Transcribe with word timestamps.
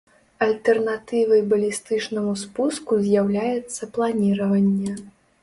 Альтэрнатывай 0.43 1.43
балістычнаму 1.51 2.33
спуску 2.45 2.99
з'яўляецца 3.05 3.91
планіраванне. 3.99 4.99